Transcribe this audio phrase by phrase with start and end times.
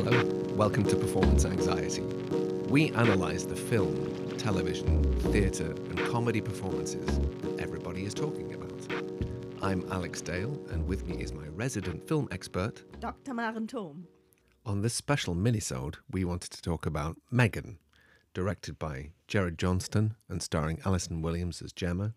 [0.00, 0.24] Hello,
[0.54, 2.02] welcome to Performance Anxiety.
[2.68, 8.70] We analyse the film, television, theatre, and comedy performances that everybody is talking about.
[9.60, 12.84] I'm Alex Dale, and with me is my resident film expert.
[13.00, 13.34] Dr.
[13.34, 14.06] Maren Thom.
[14.64, 17.80] On this special minisode, we wanted to talk about Megan,
[18.34, 22.14] directed by Jared Johnstone and starring Allison Williams as Gemma,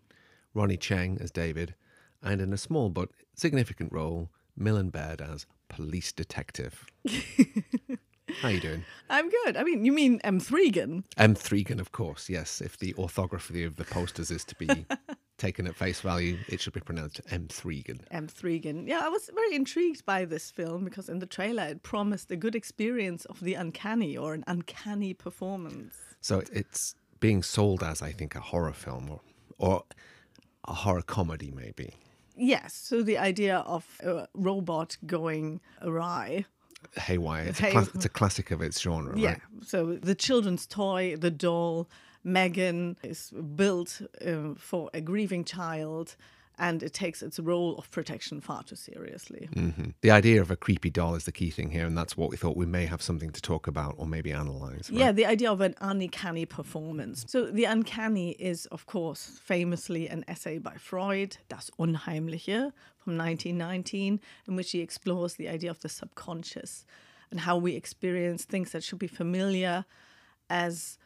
[0.54, 1.74] Ronnie Chieng as David,
[2.22, 6.86] and in a small but significant role, Millen Baird as police detective.
[8.40, 8.84] How you doing?
[9.10, 9.56] I'm good.
[9.56, 10.38] I mean, you mean M.
[10.38, 11.04] Thregan?
[11.16, 11.34] M.
[11.34, 12.60] Thregan, of course, yes.
[12.60, 14.86] If the orthography of the posters is to be
[15.38, 17.48] taken at face value, it should be pronounced M.
[17.48, 18.00] Thregan.
[18.10, 18.28] M.
[18.28, 18.86] Thregan.
[18.86, 22.36] Yeah, I was very intrigued by this film because in the trailer it promised a
[22.36, 25.94] good experience of the uncanny or an uncanny performance.
[26.20, 29.20] So it's being sold as, I think, a horror film or,
[29.58, 29.84] or
[30.66, 31.94] a horror comedy, maybe.
[32.36, 36.44] Yes, so the idea of a robot going awry.
[36.96, 37.44] Haywire.
[37.44, 39.40] It's, Hay- a, it's a classic of its genre, Yeah, right?
[39.64, 41.88] so the children's toy, the doll,
[42.24, 46.16] Megan, is built uh, for a grieving child
[46.58, 49.48] and it takes its role of protection far too seriously.
[49.54, 52.30] hmm The idea of a creepy doll is the key thing here, and that's what
[52.30, 54.90] we thought we may have something to talk about or maybe analyze.
[54.90, 54.98] right?
[55.00, 57.24] Yeah, the idea of an uncanny performance.
[57.28, 64.20] So the uncanny is, of course, famously an essay by Freud, Das Unheimliche, from 1919,
[64.46, 66.84] in which he explores the idea of the subconscious
[67.30, 69.84] and how we experience things that should be familiar
[70.50, 70.98] as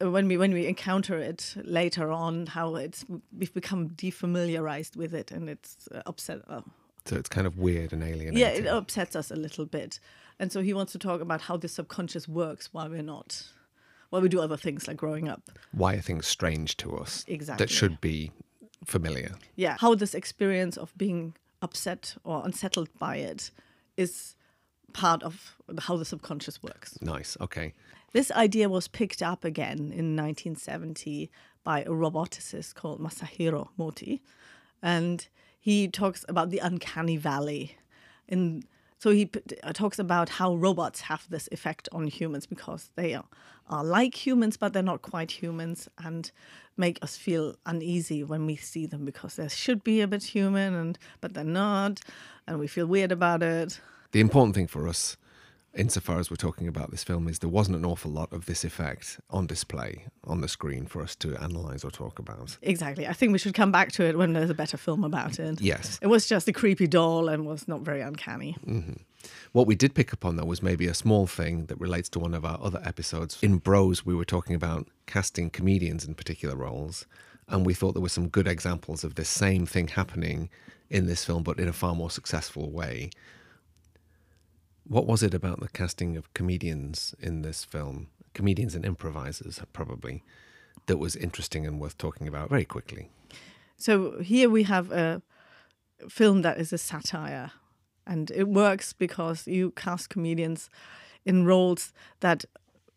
[0.00, 3.04] when we when we encounter it later on, how it's
[3.36, 6.40] we've become defamiliarized with it and it's uh, upset.
[6.48, 6.62] Uh,
[7.06, 8.38] So it's kind of weird and alienating.
[8.38, 10.00] yeah, it upsets us a little bit.
[10.40, 13.44] And so he wants to talk about how the subconscious works while we're not,
[14.10, 15.42] while we do other things like growing up.
[15.72, 17.64] Why are things strange to us Exactly.
[17.66, 18.32] that should be
[18.84, 19.32] familiar?
[19.56, 23.50] Yeah, how this experience of being upset or unsettled by it
[23.96, 24.34] is
[24.92, 25.56] part of
[25.86, 26.98] how the subconscious works.
[27.00, 27.36] Nice.
[27.40, 27.72] Okay.
[28.14, 31.32] This idea was picked up again in 1970
[31.64, 34.22] by a roboticist called Masahiro Mori.
[34.80, 35.26] And
[35.58, 37.76] he talks about the uncanny valley.
[38.28, 38.62] In,
[38.98, 39.28] so he
[39.64, 43.24] uh, talks about how robots have this effect on humans because they are,
[43.68, 46.30] are like humans, but they're not quite humans and
[46.76, 50.72] make us feel uneasy when we see them because they should be a bit human,
[50.72, 52.00] and but they're not.
[52.46, 53.80] And we feel weird about it.
[54.12, 55.16] The important thing for us,
[55.74, 58.64] insofar as we're talking about this film, is there wasn't an awful lot of this
[58.64, 62.56] effect on display on the screen for us to analyze or talk about.
[62.62, 63.06] Exactly.
[63.06, 65.60] I think we should come back to it when there's a better film about it.
[65.60, 65.98] Yes.
[66.02, 68.56] It was just a creepy doll and was not very uncanny.
[68.66, 69.02] Mm-hmm.
[69.52, 72.18] What we did pick up on, though, was maybe a small thing that relates to
[72.18, 73.38] one of our other episodes.
[73.42, 77.06] In Bros, we were talking about casting comedians in particular roles,
[77.48, 80.50] and we thought there were some good examples of this same thing happening
[80.90, 83.10] in this film, but in a far more successful way.
[84.86, 90.22] What was it about the casting of comedians in this film, comedians and improvisers, probably,
[90.86, 93.10] that was interesting and worth talking about very quickly?
[93.76, 95.22] So here we have a
[96.08, 97.52] film that is a satire,
[98.06, 100.68] and it works because you cast comedians
[101.24, 102.44] in roles that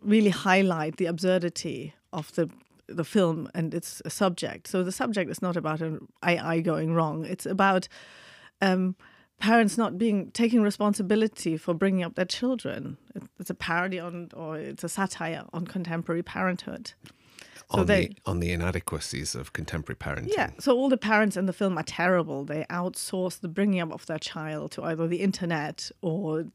[0.02, 2.50] really highlight the absurdity of the
[2.90, 4.66] the film and its subject.
[4.66, 7.88] So the subject is not about an AI going wrong; it's about
[8.62, 8.96] um,
[9.40, 12.98] parents not being taking responsibility for bringing up their children.
[13.40, 16.94] It's a parody on, or it's a satire on contemporary parenthood.
[17.70, 20.32] So on, they- the, on the inadequacies of contemporary parenting.
[20.34, 22.46] Yeah, so all the parents in the film are terrible.
[22.46, 26.46] They outsource the bringing up of their child to either the internet or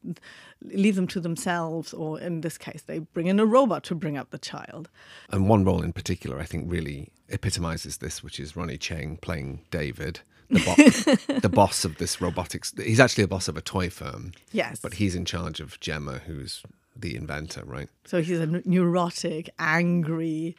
[0.63, 4.17] leave them to themselves, or in this case, they bring in a robot to bring
[4.17, 4.89] up the child.
[5.29, 9.61] And one role in particular, I think, really epitomizes this, which is Ronnie Chieng playing
[9.69, 12.73] David, the, bo- the boss of this robotics.
[12.77, 14.79] He's actually a boss of a toy firm, Yes.
[14.81, 16.63] but he's in charge of Gemma, who's
[16.95, 17.89] the inventor, right?
[18.05, 20.55] So he's a neurotic, angry,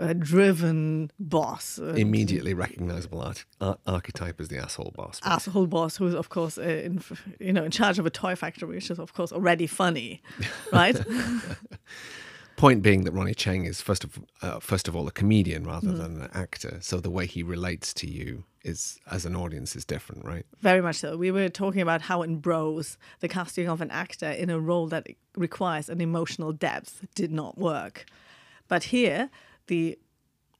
[0.00, 1.78] uh, driven boss.
[1.78, 5.20] Immediately recognizable art- ar- archetype as the asshole boss.
[5.20, 7.02] but- asshole boss who's of course uh, in
[7.40, 10.22] you know in charge of a toy factory which is of course already funny
[10.72, 10.96] right
[12.58, 15.92] Point being that Ronnie Chieng is first of uh, first of all a comedian rather
[15.92, 19.84] than an actor, so the way he relates to you is as an audience is
[19.84, 20.44] different, right?
[20.58, 21.16] Very much so.
[21.16, 24.88] We were talking about how in Bros, the casting of an actor in a role
[24.88, 25.06] that
[25.36, 28.06] requires an emotional depth did not work.
[28.66, 29.30] But here,
[29.68, 29.96] the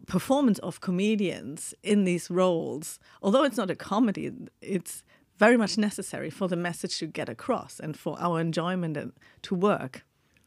[0.07, 4.31] performance of comedians in these roles, although it's not a comedy,
[4.63, 5.03] it's
[5.37, 9.13] very much necessary for the message to get across and for our enjoyment and
[9.43, 10.05] to work.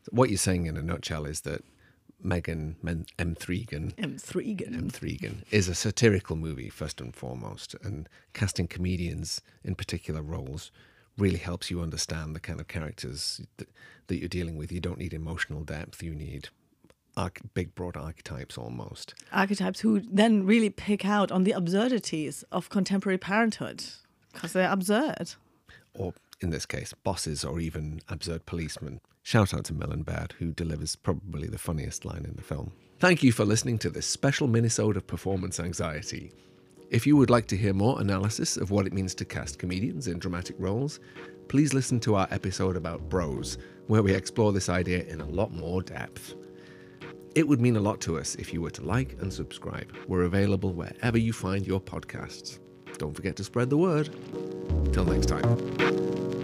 [0.10, 1.64] What you're saying in a nutshell is that
[2.24, 3.36] Megan M.
[3.36, 4.18] Thregan M.
[4.18, 4.76] Thregan.
[4.76, 4.90] M.
[4.90, 10.72] Thregan is a satirical movie first and foremost, and casting comedians in particular roles
[11.18, 13.70] really helps you understand the kind of characters that,
[14.08, 14.72] that you're dealing with.
[14.72, 16.50] You don't need emotional depth, you need
[17.18, 19.14] arch- big, broad archetypes almost.
[19.32, 23.84] Archetypes who then really pick out on the absurdities of contemporary parenthood
[24.34, 25.34] because they're absurd.
[25.94, 29.00] Or in this case, bosses or even absurd policemen.
[29.24, 32.72] Shout out to Millen Baird, who delivers probably the funniest line in the film.
[33.00, 36.32] Thank you for listening to this special minisode of performance anxiety.
[36.90, 40.08] If you would like to hear more analysis of what it means to cast comedians
[40.08, 41.00] in dramatic roles,
[41.48, 45.54] please listen to our episode about bros, where we explore this idea in a lot
[45.54, 46.34] more depth.
[47.34, 49.96] It would mean a lot to us if you were to like and subscribe.
[50.08, 52.60] We're available wherever you find your podcasts.
[52.98, 54.10] Don't forget to spread the word.
[54.92, 56.41] Till next time.